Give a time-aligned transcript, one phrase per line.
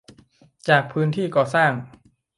[0.67, 1.71] จากพื้นที่ก่อสร้าง